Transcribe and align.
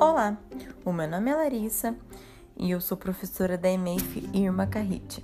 Olá, 0.00 0.38
o 0.82 0.94
meu 0.94 1.06
nome 1.06 1.30
é 1.30 1.34
Larissa 1.34 1.94
e 2.56 2.70
eu 2.70 2.80
sou 2.80 2.96
professora 2.96 3.58
da 3.58 3.68
EMEIF 3.68 4.30
Irma 4.32 4.66
Carrite. 4.66 5.22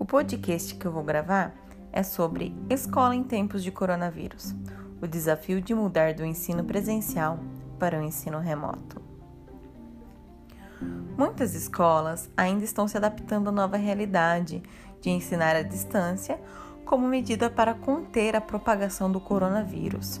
O 0.00 0.04
podcast 0.04 0.74
que 0.74 0.84
eu 0.84 0.90
vou 0.90 1.04
gravar 1.04 1.54
é 1.92 2.02
sobre 2.02 2.52
Escola 2.68 3.14
em 3.14 3.22
Tempos 3.22 3.62
de 3.62 3.70
Coronavírus 3.70 4.52
o 5.00 5.06
desafio 5.06 5.60
de 5.60 5.76
mudar 5.76 6.12
do 6.12 6.24
ensino 6.24 6.64
presencial 6.64 7.38
para 7.78 8.00
o 8.00 8.02
ensino 8.02 8.40
remoto. 8.40 9.00
Muitas 11.16 11.54
escolas 11.54 12.28
ainda 12.36 12.64
estão 12.64 12.88
se 12.88 12.96
adaptando 12.96 13.50
à 13.50 13.52
nova 13.52 13.76
realidade 13.76 14.60
de 15.00 15.08
ensinar 15.08 15.54
à 15.54 15.62
distância 15.62 16.36
como 16.84 17.06
medida 17.06 17.48
para 17.48 17.74
conter 17.74 18.34
a 18.34 18.40
propagação 18.40 19.08
do 19.08 19.20
coronavírus. 19.20 20.20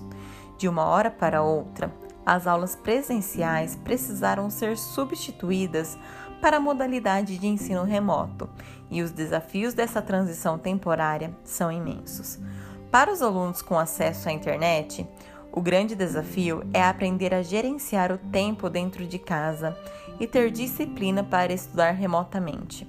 De 0.56 0.68
uma 0.68 0.84
hora 0.84 1.10
para 1.10 1.42
outra, 1.42 1.92
as 2.24 2.46
aulas 2.46 2.76
presenciais 2.76 3.76
precisaram 3.76 4.50
ser 4.50 4.76
substituídas 4.76 5.98
para 6.40 6.56
a 6.56 6.60
modalidade 6.60 7.38
de 7.38 7.46
ensino 7.46 7.84
remoto, 7.84 8.48
e 8.90 9.02
os 9.02 9.10
desafios 9.10 9.74
dessa 9.74 10.02
transição 10.02 10.58
temporária 10.58 11.36
são 11.44 11.70
imensos. 11.70 12.38
Para 12.90 13.12
os 13.12 13.22
alunos 13.22 13.62
com 13.62 13.78
acesso 13.78 14.28
à 14.28 14.32
internet, 14.32 15.06
o 15.52 15.60
grande 15.60 15.94
desafio 15.94 16.62
é 16.72 16.82
aprender 16.82 17.34
a 17.34 17.42
gerenciar 17.42 18.12
o 18.12 18.18
tempo 18.18 18.68
dentro 18.70 19.06
de 19.06 19.18
casa 19.18 19.76
e 20.18 20.26
ter 20.26 20.50
disciplina 20.50 21.22
para 21.22 21.52
estudar 21.52 21.92
remotamente. 21.92 22.86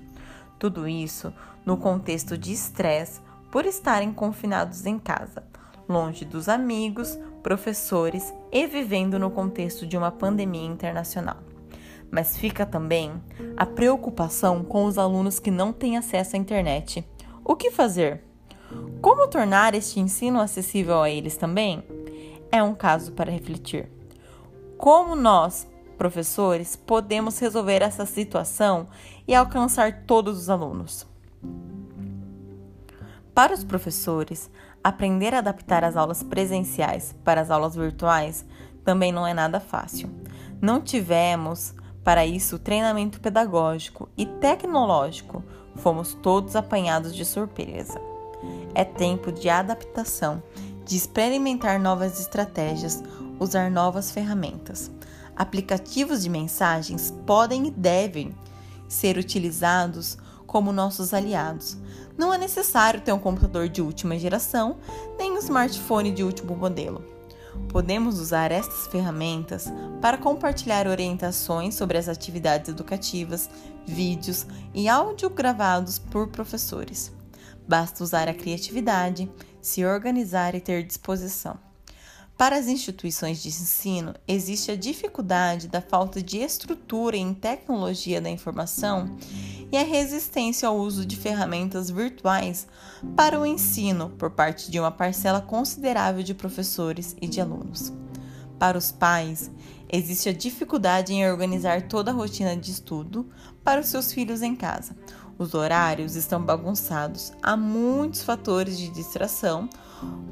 Tudo 0.60 0.88
isso 0.88 1.34
no 1.66 1.78
contexto 1.78 2.38
de 2.38 2.52
estresse 2.52 3.22
por 3.52 3.66
estarem 3.66 4.14
confinados 4.14 4.86
em 4.86 4.98
casa, 4.98 5.44
longe 5.88 6.24
dos 6.24 6.48
amigos, 6.48 7.18
professores 7.42 8.34
e 8.52 8.66
vivendo 8.68 9.20
no 9.20 9.32
contexto 9.32 9.86
de 9.86 9.98
uma 9.98 10.12
pandemia 10.12 10.66
internacional. 10.66 11.38
Mas 12.10 12.38
fica 12.38 12.66
também 12.66 13.12
a 13.56 13.66
preocupação 13.66 14.64
com 14.64 14.86
os 14.86 14.98
alunos 14.98 15.40
que 15.40 15.50
não 15.50 15.72
têm 15.72 15.98
acesso 15.98 16.36
à 16.36 16.40
internet. 16.40 17.08
O 17.44 17.56
que 17.56 17.72
fazer? 17.72 18.24
Como 19.02 19.28
tornar 19.28 19.74
este 19.74 20.00
ensino 20.00 20.40
acessível 20.40 21.02
a 21.02 21.10
eles 21.10 21.38
também? 21.38 21.84
É 22.52 22.62
um 22.62 22.76
caso 22.76 23.14
para 23.14 23.32
refletir. 23.32 23.90
Como 24.78 25.16
nós, 25.16 25.68
professores, 25.98 26.76
podemos 26.76 27.40
resolver 27.40 27.82
essa 27.82 28.06
situação 28.06 28.88
e 29.28 29.34
alcançar 29.34 30.04
todos 30.06 30.38
os 30.38 30.50
alunos? 30.50 31.08
Para 33.34 33.54
os 33.54 33.64
professores, 33.64 34.50
aprender 34.84 35.34
a 35.34 35.40
adaptar 35.40 35.84
as 35.84 35.96
aulas 35.96 36.22
presenciais 36.22 37.16
para 37.24 37.40
as 37.40 37.50
aulas 37.50 37.76
virtuais 37.76 38.46
também 38.84 39.12
não 39.12 39.26
é 39.26 39.34
nada 39.34 39.60
fácil. 39.60 40.10
Não 40.62 40.82
tivemos 40.82 41.74
para 42.04 42.26
isso 42.26 42.60
treinamento 42.60 43.22
pedagógico 43.22 44.10
e 44.18 44.26
tecnológico, 44.26 45.44
fomos 45.76 46.14
todos 46.16 46.56
apanhados 46.56 47.16
de 47.16 47.24
surpresa. 47.24 48.02
É 48.74 48.84
tempo 48.84 49.32
de 49.32 49.50
adaptação, 49.50 50.42
de 50.84 50.98
experimentar 50.98 51.80
novas 51.80 52.20
estratégias, 52.20 53.04
usar 53.40 53.70
novas 53.70 54.12
ferramentas. 54.12 54.92
Aplicativos 55.36 56.24
de 56.24 56.30
mensagens 56.30 57.14
podem 57.26 57.68
e 57.68 57.72
devem 57.72 58.36
ser 58.88 59.18
utilizados 59.18 60.18
como 60.52 60.74
nossos 60.74 61.14
aliados. 61.14 61.78
Não 62.18 62.34
é 62.34 62.38
necessário 62.38 63.00
ter 63.00 63.14
um 63.14 63.20
computador 63.20 63.70
de 63.70 63.82
última 63.82 64.20
geração 64.20 64.76
nem 65.18 65.32
um 65.32 65.38
smartphone 65.38 66.12
de 66.12 66.26
último 66.26 66.58
modelo. 66.58 67.02
Podemos 67.70 68.20
usar 68.20 68.52
estas 68.52 68.86
ferramentas 68.88 69.72
para 70.02 70.18
compartilhar 70.18 70.88
orientações 70.88 71.76
sobre 71.76 71.98
as 71.98 72.10
atividades 72.10 72.68
educativas, 72.68 73.50
vídeos 73.88 74.46
e 74.74 74.90
áudio 74.90 75.30
gravados 75.30 75.98
por 75.98 76.28
professores. 76.28 77.14
Basta 77.66 78.04
usar 78.04 78.28
a 78.28 78.34
criatividade, 78.34 79.32
se 79.62 79.86
organizar 79.86 80.54
e 80.54 80.60
ter 80.60 80.84
disposição. 80.84 81.58
Para 82.38 82.58
as 82.58 82.68
instituições 82.68 83.42
de 83.42 83.50
ensino, 83.50 84.16
existe 84.28 84.72
a 84.72 84.76
dificuldade 84.76 85.68
da 85.68 85.80
falta 85.80 86.22
de 86.22 86.40
estrutura 86.40 87.16
em 87.16 87.34
tecnologia 87.36 88.20
da 88.20 88.30
informação 88.32 89.16
e 89.72 89.78
a 89.78 89.84
resistência 89.84 90.68
ao 90.68 90.78
uso 90.78 91.06
de 91.06 91.16
ferramentas 91.16 91.90
virtuais 91.90 92.68
para 93.16 93.40
o 93.40 93.46
ensino 93.46 94.10
por 94.18 94.32
parte 94.32 94.70
de 94.70 94.80
uma 94.80 94.92
parcela 94.92 95.42
considerável 95.42 96.24
de 96.24 96.34
professores 96.34 97.16
e 97.22 97.28
de 97.28 97.40
alunos. 97.40 97.94
Para 98.60 98.78
os 98.78 98.92
pais, 98.92 99.50
existe 99.90 100.30
a 100.30 100.34
dificuldade 100.34 101.14
em 101.14 101.28
organizar 101.30 101.84
toda 101.84 102.12
a 102.12 102.14
rotina 102.14 102.56
de 102.56 102.72
estudo 102.72 103.28
para 103.64 103.82
os 103.82 103.88
seus 103.88 104.12
filhos 104.12 104.42
em 104.42 104.56
casa. 104.56 104.96
Os 105.38 105.56
horários 105.56 106.16
estão 106.16 106.44
bagunçados, 106.44 107.34
há 107.42 107.58
muitos 107.58 108.24
fatores 108.24 108.78
de 108.78 108.90
distração 108.90 109.68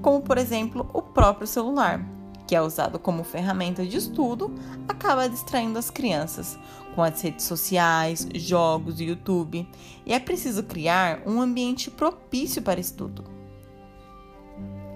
como 0.02 0.22
por 0.22 0.38
exemplo 0.38 0.90
o 0.94 1.02
próprio 1.02 1.48
celular, 1.48 2.06
que 2.50 2.56
é 2.56 2.62
usado 2.64 2.98
como 2.98 3.24
ferramenta 3.24 3.86
de 3.86 3.96
estudo, 3.96 4.52
acaba 4.88 5.30
distraindo 5.30 5.78
as 5.78 5.92
crianças 5.92 6.58
com 6.96 7.04
as 7.04 7.22
redes 7.22 7.46
sociais, 7.46 8.28
jogos, 8.34 9.00
YouTube, 9.00 9.70
e 10.04 10.12
é 10.12 10.20
preciso 10.20 10.64
criar 10.64 11.22
um 11.28 11.40
ambiente 11.40 11.92
propício 11.92 12.60
para 12.64 12.80
estudo. 12.80 13.24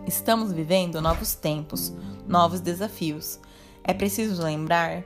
Estamos 0.07 0.51
vivendo 0.51 0.99
novos 0.99 1.35
tempos, 1.35 1.93
novos 2.27 2.59
desafios. 2.59 3.39
É 3.83 3.93
preciso 3.93 4.41
lembrar 4.41 5.03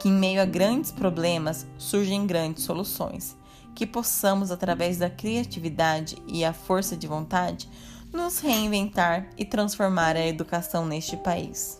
que, 0.00 0.08
em 0.08 0.12
meio 0.12 0.40
a 0.40 0.46
grandes 0.46 0.90
problemas, 0.90 1.66
surgem 1.76 2.26
grandes 2.26 2.64
soluções. 2.64 3.36
Que 3.74 3.86
possamos, 3.86 4.50
através 4.50 4.96
da 4.96 5.10
criatividade 5.10 6.16
e 6.26 6.46
a 6.46 6.54
força 6.54 6.96
de 6.96 7.06
vontade, 7.06 7.68
nos 8.10 8.38
reinventar 8.38 9.28
e 9.36 9.44
transformar 9.44 10.16
a 10.16 10.26
educação 10.26 10.86
neste 10.86 11.14
país. 11.18 11.78